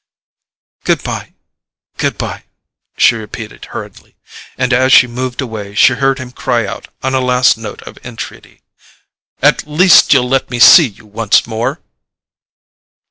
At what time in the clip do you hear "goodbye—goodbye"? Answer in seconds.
0.83-2.45